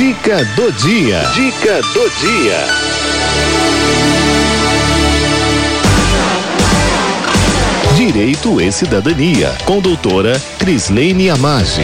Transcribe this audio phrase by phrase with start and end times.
[0.00, 1.20] Dica do dia.
[1.34, 2.66] Dica do dia.
[7.94, 11.82] Direito e Cidadania, com doutora Crislene Amage.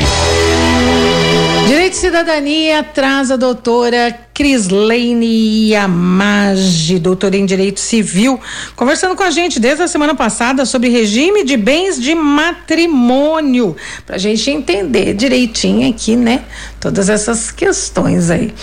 [1.67, 8.41] Direito e Cidadania traz a doutora Crislene Amage, doutora em Direito Civil,
[8.77, 14.15] conversando com a gente desde a semana passada sobre regime de bens de matrimônio, para
[14.15, 16.45] a gente entender direitinho aqui, né?
[16.81, 18.55] Todas essas questões aí.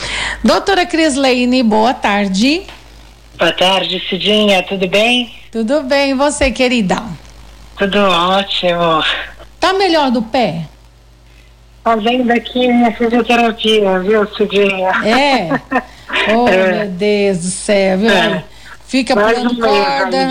[0.42, 2.61] Doutora Crislene, boa tarde.
[3.38, 5.36] Boa tarde, Cidinha, tudo bem?
[5.51, 7.04] Tudo bem, e você, querida?
[7.78, 9.04] Tudo ótimo.
[9.60, 10.70] Tá melhor do pé?
[11.83, 14.91] Fazendo aqui minha fisioterapia, viu, Cidinha?
[15.05, 15.83] É.
[16.32, 16.83] Oh, é.
[16.83, 18.10] meu Deus do céu, viu?
[18.10, 18.43] É.
[18.86, 20.27] Fica Mais pulando um corda.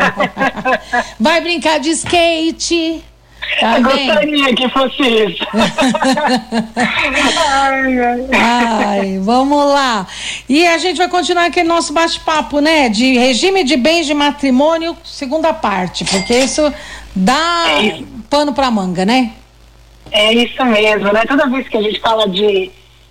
[1.20, 3.04] Vai brincar de skate.
[3.60, 4.06] Tá Eu bem?
[4.06, 5.46] gostaria que fosse isso.
[7.50, 8.28] ai, ai.
[8.32, 10.06] ai, vamos lá.
[10.48, 12.88] E a gente vai continuar aquele nosso bate-papo, né?
[12.88, 16.72] De regime de bens de matrimônio, segunda parte, porque isso
[17.14, 19.32] dá é pano pra manga, né?
[20.12, 21.24] É isso mesmo, né?
[21.26, 22.70] Toda vez que a gente fala de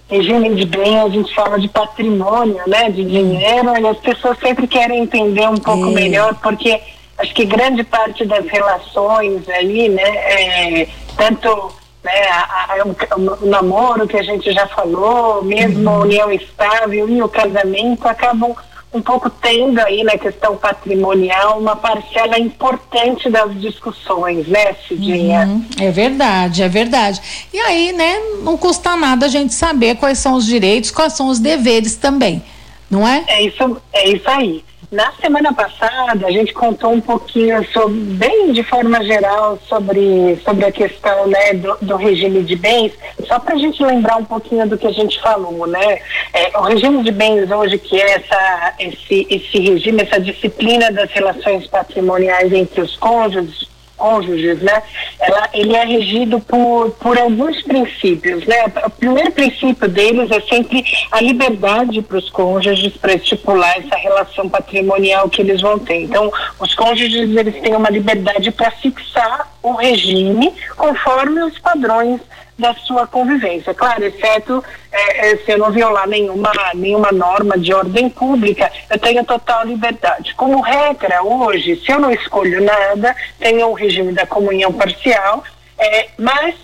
[0.10, 2.90] regime de bem, a gente fala de patrimônio, né?
[2.90, 5.92] De dinheiro, e as pessoas sempre querem entender um pouco é.
[5.92, 6.80] melhor, porque
[7.18, 10.04] acho que grande parte das relações aí, né?
[10.04, 11.72] É, tanto
[12.04, 15.96] né, a, a, o, o, namoro que a gente já falou, mesmo uhum.
[15.96, 18.56] a união estável e o casamento acabam
[18.92, 25.46] um pouco tendo aí na questão patrimonial uma parcela importante das discussões, né, Cidinha?
[25.46, 27.22] Uhum, é verdade, é verdade.
[27.54, 31.28] E aí, né, não custa nada a gente saber quais são os direitos, quais são
[31.28, 32.44] os deveres também,
[32.90, 33.24] não é?
[33.28, 34.64] É isso, é isso aí.
[34.92, 40.66] Na semana passada, a gente contou um pouquinho, sobre, bem de forma geral, sobre, sobre
[40.66, 42.94] a questão né, do, do regime de bens,
[43.28, 45.68] só para a gente lembrar um pouquinho do que a gente falou.
[45.68, 46.00] Né?
[46.34, 51.12] É, o regime de bens hoje, que é essa, esse, esse regime, essa disciplina das
[51.12, 54.82] relações patrimoniais entre os cônjuges, cônjuges, né?
[55.20, 58.66] Ela, ele é regido por, por alguns princípios, né?
[58.86, 64.50] O primeiro princípio deles é sempre a liberdade para os cônjuges para estipular essa relação
[64.50, 66.02] patrimonial que eles vão ter.
[66.02, 72.22] Então, os cônjuges eles têm uma liberdade para fixar o regime conforme os padrões
[72.60, 73.74] da sua convivência.
[73.74, 79.00] Claro, exceto é, é, se eu não violar nenhuma, nenhuma norma de ordem pública, eu
[79.00, 80.36] tenho total liberdade.
[80.36, 85.44] Como regra, hoje, se eu não escolho nada, tenho o regime da comunhão parcial,
[85.78, 86.56] é, mas,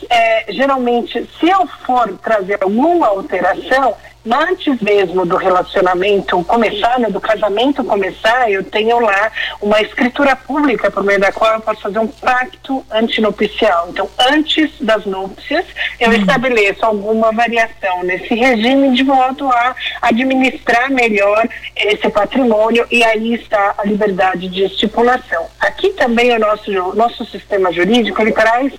[0.50, 3.96] geralmente, se eu for trazer alguma alteração,
[4.32, 9.32] antes mesmo do relacionamento começar, né, do casamento começar, eu tenho lá
[9.62, 13.88] uma escritura pública por meio da qual eu posso fazer um pacto antinupcial.
[13.90, 15.66] Então, antes das núpcias,
[16.00, 16.16] eu uhum.
[16.16, 23.76] estabeleço alguma variação nesse regime de modo a administrar melhor esse patrimônio e aí está
[23.78, 25.48] a liberdade de estipulação.
[25.60, 28.74] Aqui também o nosso, nosso sistema jurídico ele traz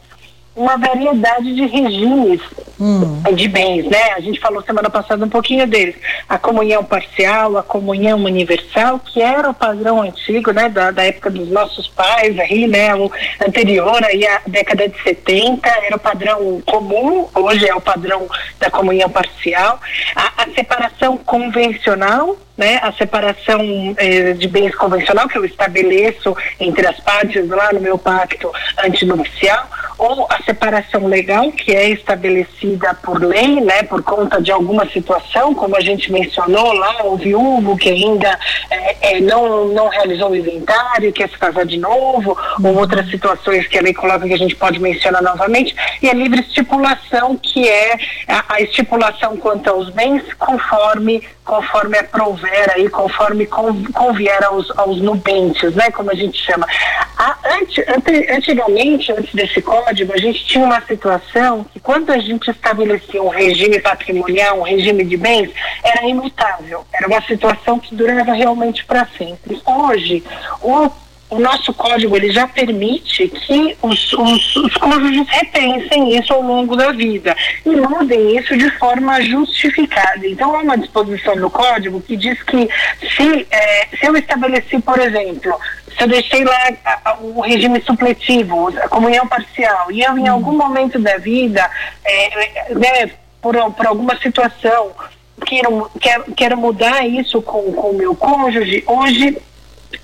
[0.57, 2.41] uma variedade de regimes
[2.81, 3.23] hum.
[3.35, 4.13] de bens, né?
[4.17, 5.95] A gente falou semana passada um pouquinho deles.
[6.27, 10.71] A comunhão parcial, a comunhão universal, que era o padrão antigo, né?
[10.71, 12.95] Da, da época dos nossos pais aí, né?
[12.95, 13.11] O
[13.47, 18.27] anterior aí à década de 70, era o padrão comum, hoje é o padrão
[18.59, 19.79] da comunhão parcial.
[20.15, 23.61] A, a separação convencional, né, a separação
[23.99, 28.51] eh, de bens convencional que eu estabeleço entre as partes lá no meu pacto
[28.83, 29.69] antinupcial,
[29.99, 35.55] ou a separação legal que é estabelecida por lei, né, por conta de alguma situação,
[35.55, 38.39] como a gente mencionou lá, o viúvo que ainda
[38.71, 43.67] eh, eh, não, não realizou o inventário, quer se casar de novo, ou outras situações
[43.67, 47.69] que a lei coloca que a gente pode mencionar novamente, e a livre estipulação que
[47.69, 47.97] é
[48.29, 51.97] a, a estipulação quanto aos bens conforme conforme
[52.47, 56.67] aprouver aí, conforme convier aos, aos nubentes, né, como a gente chama.
[57.17, 62.19] A, ante, ante, antigamente, antes desse código, a gente tinha uma situação que quando a
[62.19, 65.51] gente estabelecia um regime patrimonial, um regime de bens,
[65.83, 69.61] era imutável, era uma situação que durava realmente para sempre.
[69.65, 70.23] Hoje,
[70.61, 70.91] o
[71.29, 76.77] o nosso código ele já permite que os, os, os cônjuges repensem isso ao longo
[76.77, 80.27] da vida e mudem isso de forma justificada.
[80.27, 82.69] Então, há uma disposição no código que diz que
[83.17, 85.59] se, é, se eu estabeleci, por exemplo,
[85.97, 90.99] se eu deixei lá o regime supletivo, a comunhão parcial, e eu em algum momento
[90.99, 91.69] da vida,
[92.05, 93.11] é, né,
[93.43, 94.93] por, por alguma situação,
[95.45, 99.37] quero, quero, quero mudar isso com o meu cônjuge, hoje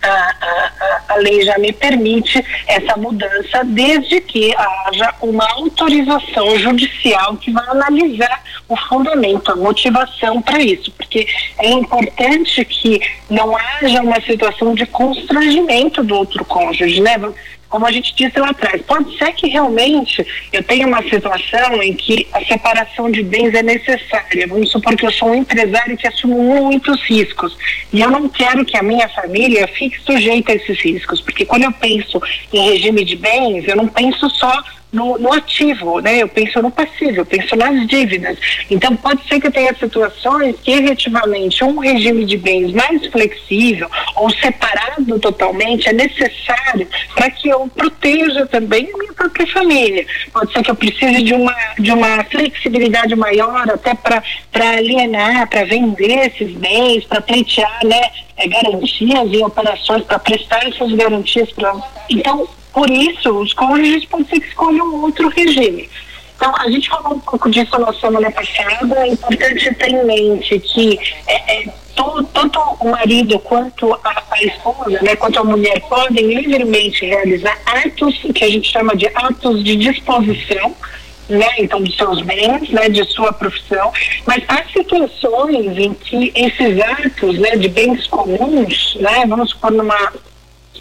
[0.02, 7.36] a, a, a, lei já me permite essa mudança, desde que haja uma autorização judicial
[7.36, 11.26] que vai analisar o fundamento, a motivação para isso, porque
[11.58, 17.18] é importante que não haja uma situação de constrangimento do outro cônjuge, né?
[17.72, 21.94] Como a gente disse lá atrás, pode ser que realmente eu tenha uma situação em
[21.94, 24.46] que a separação de bens é necessária.
[24.46, 27.56] Vamos supor que eu sou um empresário que assumo muitos riscos
[27.90, 31.62] e eu não quero que a minha família fique sujeita a esses riscos, porque quando
[31.62, 32.20] eu penso
[32.52, 34.52] em regime de bens, eu não penso só
[34.92, 36.18] no, no, ativo, né?
[36.18, 38.36] Eu penso no passivo, eu penso nas dívidas.
[38.70, 44.30] Então pode ser que tenha situações que efetivamente um regime de bens mais flexível ou
[44.30, 50.06] separado totalmente é necessário para que eu proteja também a minha própria família.
[50.32, 55.48] Pode ser que eu precise de uma de uma flexibilidade maior até para para alienar,
[55.48, 58.10] para vender esses bens, para pleitear, né?
[58.36, 61.74] É, garantias e operações para prestar essas garantias para
[62.10, 65.88] então por isso, os cônjuges podem ser que escolham outro regime.
[66.36, 69.06] Então, a gente falou um pouco disso na semana passada.
[69.06, 70.98] É importante ter em mente que
[71.28, 71.68] é, é,
[72.32, 78.18] tanto o marido quanto a, a, esposa, né, quanto a mulher, podem livremente realizar atos
[78.34, 80.74] que a gente chama de atos de disposição.
[81.28, 83.90] Né, então dos seus bens, né, de sua profissão,
[84.26, 90.12] mas há situações em que esses atos, né, de bens comuns, né, vamos supor numa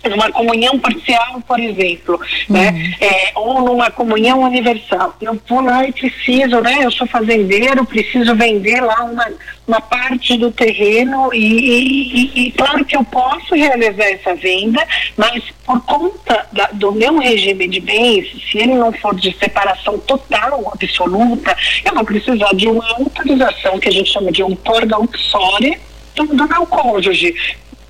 [0.10, 2.20] numa comunhão parcial, por exemplo,
[2.50, 2.70] né?
[2.70, 2.78] uhum.
[2.78, 2.96] né?
[3.00, 5.16] É, ou numa comunhão universal.
[5.22, 6.80] Eu vou lá e preciso, né?
[6.82, 9.28] Eu sou fazendeiro, preciso vender lá uma,
[9.68, 15.44] uma parte do terreno e, e, e claro que eu posso realizar essa venda, mas
[15.66, 20.72] por conta da, do meu regime de bens, se ele não for de separação total,
[20.74, 21.56] absoluta,
[21.86, 25.80] eu vou precisar de uma autorização que a gente chama de um porga uxória
[26.16, 27.34] do, do meu cônjuge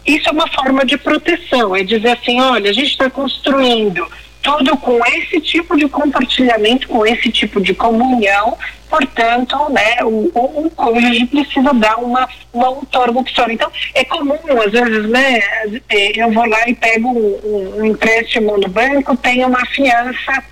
[0.05, 4.05] isso é uma forma de proteção, é dizer assim, olha, a gente está construindo
[4.41, 8.57] tudo com esse tipo de compartilhamento, com esse tipo de comunhão,
[8.89, 13.45] portanto, né, o, o, o cônjuge precisa dar uma, uma outorga opção.
[13.49, 15.39] Então, é comum, às vezes, né,
[15.89, 20.43] é, eu vou lá e pego um, um empréstimo no banco, tenho uma fiança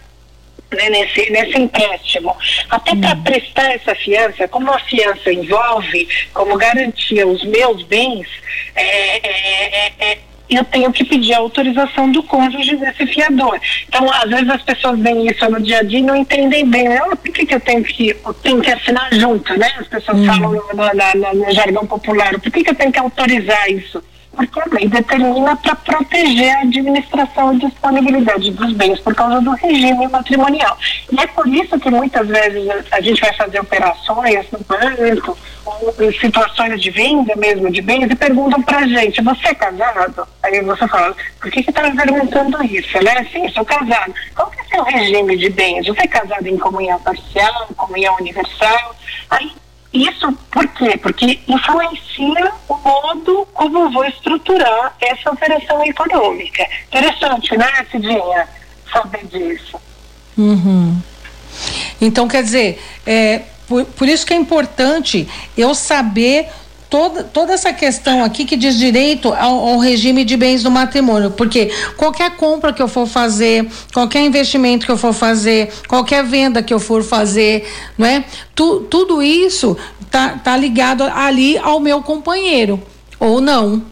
[0.75, 2.35] né, nesse, nesse empréstimo.
[2.69, 3.23] Até para hum.
[3.23, 8.27] prestar essa fiança, como a fiança envolve como garantia os meus bens,
[8.75, 10.17] é, é, é, é,
[10.49, 13.59] eu tenho que pedir a autorização do cônjuge desse fiador.
[13.87, 16.89] Então, às vezes as pessoas veem isso no dia a dia e não entendem bem.
[16.89, 16.99] Né?
[16.99, 19.71] Por que, que eu tenho que eu tenho que assinar junto, né?
[19.79, 20.25] As pessoas hum.
[20.25, 22.39] falam no, no, no, no jargão popular.
[22.39, 24.03] Por que, que eu tenho que autorizar isso?
[24.39, 29.51] Porque a lei determina para proteger a administração e disponibilidade dos bens por causa do
[29.51, 30.77] regime matrimonial.
[31.11, 35.93] E é por isso que muitas vezes a gente vai fazer operações no banco, ou
[35.99, 40.25] em situações de venda mesmo de bens, e perguntam para a gente, você é casado?
[40.41, 43.03] Aí você fala, por que está me perguntando isso?
[43.03, 43.27] Né?
[43.33, 44.13] Sim, sou casado.
[44.35, 45.85] Qual que é o seu regime de bens?
[45.85, 48.95] Você é casado em comunhão parcial, comunhão universal?
[49.29, 49.51] Aí
[49.93, 50.97] isso por quê?
[50.97, 56.65] Porque influencia o modo como vou estruturar essa operação econômica.
[56.87, 58.47] Interessante, né, Cidinha?
[58.91, 59.79] Saber disso.
[60.37, 61.01] Uhum.
[61.99, 65.27] Então, quer dizer, é, por, por isso que é importante
[65.57, 66.49] eu saber
[66.89, 71.31] toda, toda essa questão aqui que diz direito ao, ao, regime de bens do matrimônio,
[71.31, 76.63] porque qualquer compra que eu for fazer, qualquer investimento que eu for fazer, qualquer venda
[76.63, 78.23] que eu for fazer, não é?
[78.55, 79.77] Tu, tudo isso
[80.09, 82.81] tá, tá ligado ali ao meu companheiro,
[83.19, 83.83] ou não.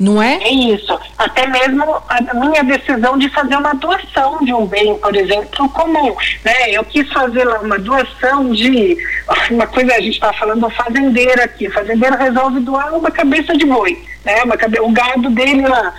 [0.00, 0.36] Não é?
[0.42, 0.98] É isso.
[1.18, 6.16] Até mesmo a minha decisão de fazer uma doação de um bem, por exemplo, comum.
[6.42, 6.70] Né?
[6.70, 8.96] Eu quis fazer lá uma doação de
[9.52, 11.68] uma coisa, a gente está falando fazendeiro aqui.
[11.68, 14.42] O fazendeiro resolve doar uma cabeça de boi, né?
[14.42, 14.80] Uma cabe...
[14.80, 15.92] O gado dele lá.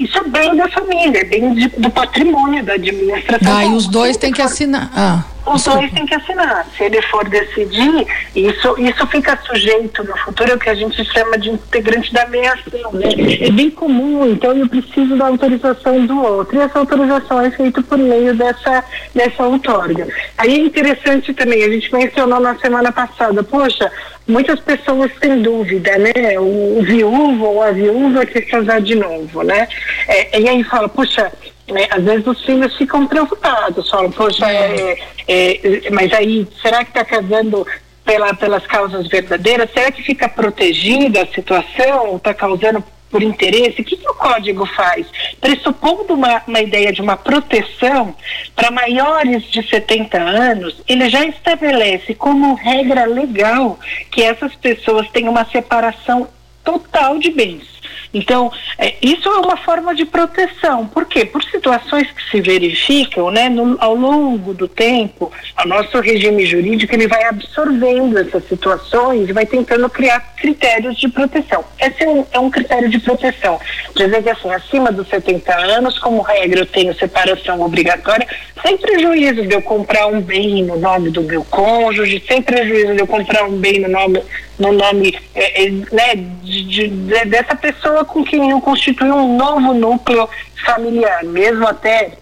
[0.00, 3.56] Isso é bem da família, é bem de, do patrimônio da administração.
[3.56, 4.90] Ah, e os dois têm que assinar.
[4.92, 5.22] Ah.
[5.54, 6.66] Os dois têm que assinar.
[6.76, 11.04] Se ele for decidir, isso, isso fica sujeito no futuro, é o que a gente
[11.04, 13.08] chama de integrante da meação, né?
[13.40, 16.56] É bem comum, então eu preciso da autorização do outro.
[16.56, 20.06] E essa autorização é feita por meio dessa, dessa outorga.
[20.36, 23.90] Aí é interessante também, a gente mencionou na semana passada, poxa,
[24.26, 26.38] muitas pessoas têm dúvida, né?
[26.38, 29.66] O, o viúvo ou a viúva quer casar de novo, né?
[30.06, 31.32] É, e aí fala, poxa,
[31.70, 36.84] né, às vezes os filhos ficam preocupados, falam, poxa, é, é, é mas aí, será
[36.84, 37.66] que está casando
[38.04, 39.70] pela, pelas causas verdadeiras?
[39.72, 42.16] Será que fica protegida a situação?
[42.16, 43.82] Está causando por interesse?
[43.82, 45.06] O que, que, o código faz?
[45.40, 48.14] Pressupondo uma, uma ideia de uma proteção
[48.56, 53.78] para maiores de 70 anos, ele já estabelece como regra legal
[54.10, 56.28] que essas pessoas tenham uma separação
[56.64, 57.77] total de bens.
[58.12, 60.86] Então, é, isso é uma forma de proteção.
[60.86, 61.24] Por quê?
[61.24, 65.30] Por situações que se verificam, né, no, ao longo do tempo,
[65.62, 71.08] o nosso regime jurídico ele vai absorvendo essas situações e vai tentando criar critérios de
[71.08, 71.64] proteção.
[71.78, 73.60] Esse é um, é um critério de proteção.
[73.94, 78.26] Dizer que assim, acima dos 70 anos, como regra, eu tenho separação obrigatória,
[78.62, 83.00] sem prejuízo de eu comprar um bem no nome do meu cônjuge, sem prejuízo de
[83.00, 84.22] eu comprar um bem no nome
[84.58, 86.88] no nome é, é, né, de, de,
[87.26, 90.28] dessa pessoa com quem eu constitui um novo núcleo
[90.64, 92.12] familiar, mesmo até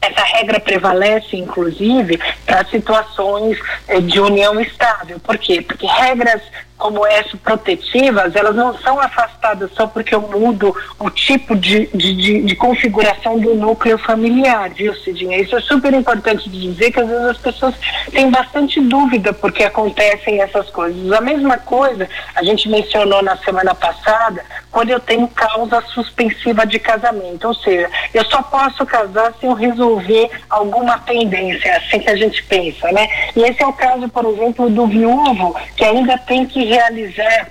[0.00, 5.18] essa regra prevalece, inclusive, para situações é, de união estável.
[5.20, 5.60] Por quê?
[5.60, 6.40] Porque regras
[6.78, 12.14] como essa protetivas, elas não são afastadas só porque eu mudo o tipo de, de,
[12.14, 15.38] de, de configuração do núcleo familiar, viu, Cidinha?
[15.38, 17.74] Isso é super importante de dizer que às vezes as pessoas
[18.12, 21.10] têm bastante dúvida porque acontecem essas coisas.
[21.12, 26.78] A mesma coisa a gente mencionou na semana passada quando eu tenho causa suspensiva de
[26.78, 32.16] casamento, ou seja, eu só posso casar se eu resolver alguma pendência, assim que a
[32.16, 33.08] gente pensa, né?
[33.34, 37.50] E esse é o caso, por exemplo, do viúvo que ainda tem que realizar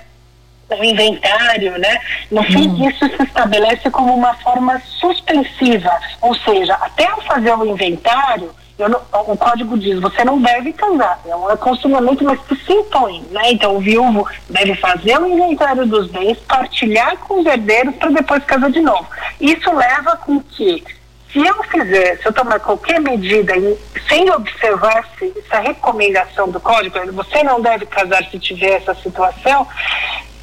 [0.70, 2.00] o inventário, né?
[2.30, 2.90] No fim, hum.
[2.90, 9.02] isso se estabelece como uma forma suspensiva, ou seja, até eu fazer o inventário, não,
[9.32, 13.52] o código diz, você não deve casar, é um aconselhamento, mas que se impõe, né?
[13.52, 18.44] Então o viúvo deve fazer o inventário dos bens, partilhar com os herdeiros para depois
[18.44, 19.08] casar de novo.
[19.42, 20.84] Isso leva com que
[21.38, 23.54] se eu fizer, se eu tomar qualquer medida
[24.10, 29.68] sem observar se essa recomendação do código, você não deve casar se tiver essa situação,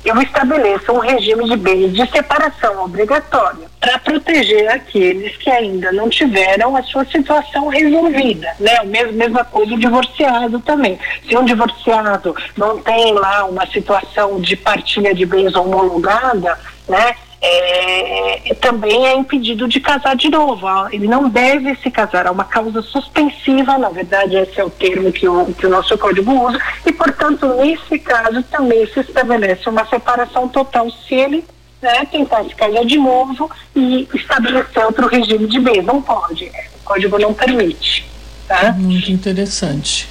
[0.05, 6.09] eu estabeleço um regime de bens de separação obrigatória para proteger aqueles que ainda não
[6.09, 8.81] tiveram a sua situação resolvida, né?
[8.83, 10.99] O mesmo, mesma coisa o divorciado também.
[11.27, 16.57] Se um divorciado não tem lá uma situação de partilha de bens homologada,
[16.89, 17.17] né?
[17.47, 20.67] É, também é impedido de casar de novo.
[20.91, 22.27] Ele não deve se casar.
[22.27, 25.97] Há uma causa suspensiva, na verdade, esse é o termo que o, que o nosso
[25.99, 31.45] código usa, e, portanto, nesse caso também se estabelece uma separação total se ele
[31.83, 35.85] né, tentar se casar de novo e estabelecer outro regime de bens.
[35.85, 36.47] Não pode.
[36.47, 38.07] O código não permite.
[38.49, 38.73] Tá?
[38.73, 40.09] Muito interessante.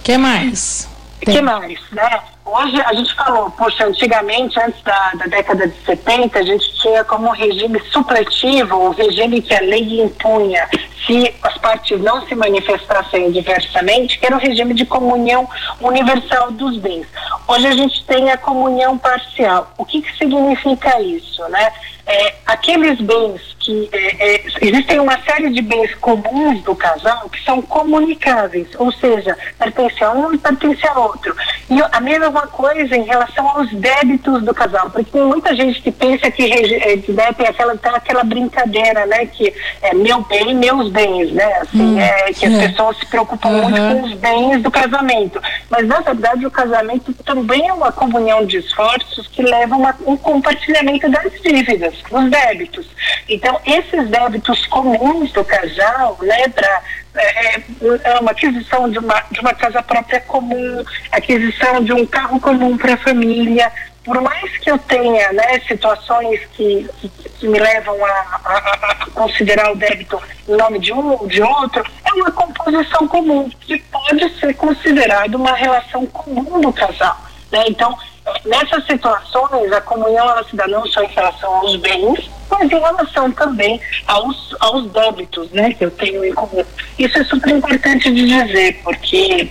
[0.00, 0.88] O que mais?
[1.20, 2.20] O que mais, né?
[2.48, 7.02] Hoje a gente falou, poxa, antigamente, antes da, da, década de 70, a gente tinha
[7.02, 10.68] como regime supletivo, o regime que a lei impunha
[11.04, 15.48] se as partes não se manifestassem diversamente, que era o regime de comunhão
[15.80, 17.06] universal dos bens.
[17.48, 19.72] Hoje a gente tem a comunhão parcial.
[19.76, 21.72] O que, que significa isso, né?
[22.08, 27.42] É, aqueles bens que é, é, existem uma série de bens comuns do casal que
[27.42, 31.34] são comunicáveis, ou seja, pertence a um e pertence a outro.
[31.68, 35.90] E a mesma coisa em relação aos débitos do casal, porque tem muita gente que
[35.90, 39.52] pensa que, é, né, tem aquela, tem aquela brincadeira, né, que
[39.82, 42.68] é meu bem, meus bens, né, assim, hum, é, que as é.
[42.68, 43.70] pessoas se preocupam uhum.
[43.70, 45.40] muito com os bens do casamento.
[45.70, 50.16] Mas, na verdade, o casamento também é uma comunhão de esforços que levam a um
[50.16, 52.86] compartilhamento das dívidas, dos débitos.
[53.28, 56.82] Então, esses débitos comuns do casal, né, para
[57.16, 57.62] é,
[58.04, 62.76] é, uma aquisição de uma, de uma casa própria comum, aquisição de um carro comum
[62.76, 63.70] para a família,
[64.06, 68.56] por mais que eu tenha né, situações que, que, que me levam a, a,
[68.92, 73.50] a, considerar o débito em nome de um ou de outro, é uma composição comum,
[73.60, 77.16] que pode ser considerada uma relação comum do casal.
[77.50, 77.64] Né?
[77.66, 77.98] Então,
[78.44, 82.78] nessas situações, a comunhão ela se dá não só em relação aos bens, mas em
[82.78, 86.64] relação também aos, aos débitos né, que eu tenho em comum.
[86.98, 89.50] Isso é super importante de dizer, porque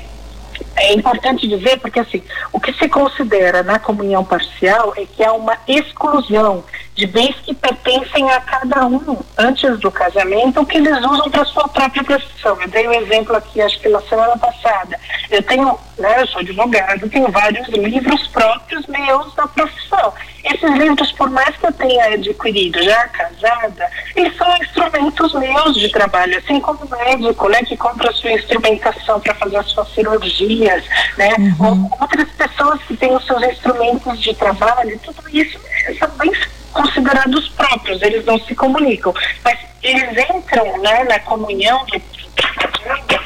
[0.77, 2.21] é importante dizer porque assim
[2.51, 6.63] o que se considera na comunhão parcial é que há uma exclusão
[6.95, 11.67] de bens que pertencem a cada um antes do casamento que eles usam para sua
[11.67, 12.57] própria profissão.
[12.61, 14.97] Eu dei um exemplo aqui, acho que na semana passada.
[15.29, 20.13] Eu tenho, né, eu sou advogado, tenho vários livros próprios meus da profissão.
[20.45, 25.89] Esses livros, por mais que eu tenha adquirido já casada, eles são instrumentos meus de
[25.89, 29.91] trabalho, assim como o médico, né, que compra a sua instrumentação para fazer as suas
[29.93, 30.83] cirurgias,
[31.17, 31.89] né, uhum.
[31.99, 35.59] outras pessoas que têm os seus instrumentos de trabalho, tudo isso
[35.97, 36.37] são bens
[36.71, 41.85] considerados próprios, eles não se comunicam, mas eles entram né, na comunhão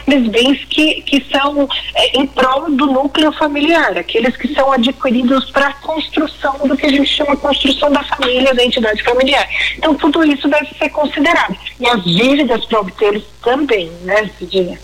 [0.10, 5.50] aqueles bens que, que são é, em prol do núcleo familiar, aqueles que são adquiridos
[5.52, 9.48] para a construção do que a gente chama construção da família, da entidade familiar.
[9.78, 11.56] Então, tudo isso deve ser considerado.
[11.80, 14.80] E as dívidas para obter também, né, Cidinha?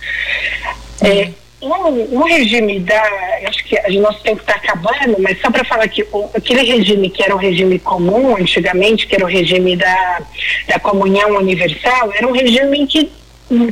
[1.01, 3.01] É, um, um, regime da.
[3.47, 7.09] Acho que o nosso tempo está acabando, mas só para falar que o, aquele regime
[7.09, 10.21] que era o regime comum antigamente, que era o regime da,
[10.67, 13.09] da comunhão universal, era um regime que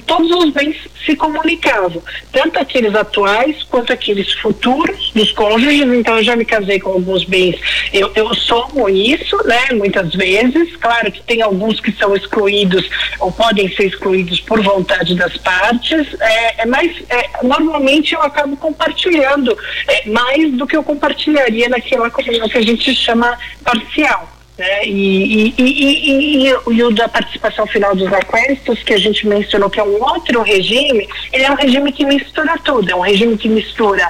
[0.06, 2.02] todos os bens se comunicavam,
[2.32, 5.82] tanto aqueles atuais quanto aqueles futuros dos cônjuges.
[5.82, 7.60] Então, eu já me casei com alguns bens,
[7.92, 10.76] eu, eu somo isso, né, muitas vezes.
[10.78, 12.88] Claro que tem alguns que são excluídos
[13.20, 18.56] ou podem ser excluídos por vontade das partes, é, é mas é, normalmente eu acabo
[18.58, 24.43] compartilhando é, mais do que eu compartilharia naquela comunhão que a gente chama parcial.
[24.58, 24.86] Né?
[24.86, 29.80] E, e, e, e, o da participação final dos aquestos, que a gente mencionou que
[29.80, 33.50] é um outro regime, ele é um regime que mistura tudo, é um regime que
[33.50, 34.08] mistura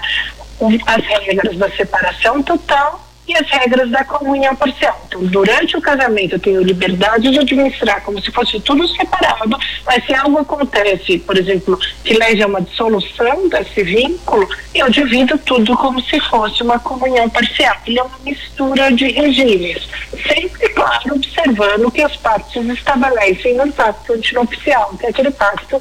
[0.85, 5.01] as regras da separação total e as regras da comunhão parcial.
[5.07, 10.05] Então, durante o casamento, eu tenho liberdade de administrar como se fosse tudo separado, mas
[10.05, 15.75] se algo acontece, por exemplo, que leve a uma dissolução desse vínculo, eu divido tudo
[15.77, 17.75] como se fosse uma comunhão parcial.
[17.87, 19.87] Ele é uma mistura de regimes,
[20.27, 25.79] sempre, claro, observando que as partes estabelecem no pacto antinupcial, que é aquele pacto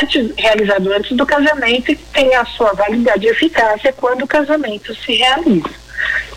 [0.00, 4.28] antes, realizado antes do casamento e que tem a sua validade e eficácia quando o
[4.28, 5.83] casamento se realiza.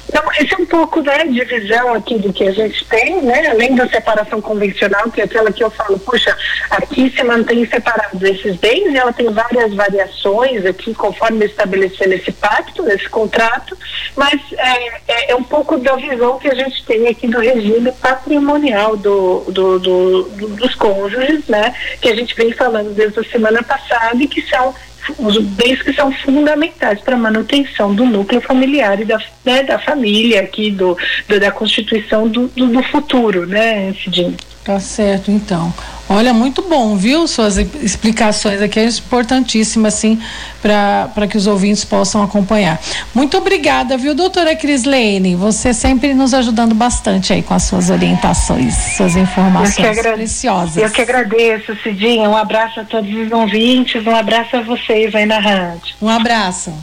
[0.10, 3.48] Então, esse é um pouco né, divisão aqui do que a gente tem, né?
[3.48, 6.36] Além da separação convencional, que é aquela que eu falo, puxa,
[6.70, 12.32] aqui se mantém separados esses bens e ela tem várias variações aqui, conforme estabelecer nesse
[12.32, 13.78] pacto, nesse contrato,
[14.16, 17.92] mas é, é, é, um pouco da visão que a gente tem aqui do regime
[17.94, 21.74] patrimonial do, do, do, do dos cônjuges, né?
[22.02, 24.74] Que a gente vem falando desde a semana passada e que são
[25.18, 29.80] os bens que são fundamentais para a manutenção do núcleo familiar e da, né, da
[29.80, 30.98] família aqui, do,
[31.28, 34.36] do da constituição do, do, do futuro, né, Cidinho?
[34.64, 35.74] Tá certo, então.
[36.10, 37.28] Olha, muito bom, viu?
[37.28, 40.18] Suas explicações aqui é importantíssima, assim,
[40.62, 42.80] para que os ouvintes possam acompanhar.
[43.14, 45.36] Muito obrigada, viu, doutora Crislene?
[45.36, 50.78] Você sempre nos ajudando bastante aí com as suas orientações, suas informações preciosas.
[50.78, 52.30] Eu que agradeço, Cidinha.
[52.30, 55.96] Um abraço a todos os ouvintes, um abraço a vocês aí na rádio.
[56.02, 56.74] Um abraço.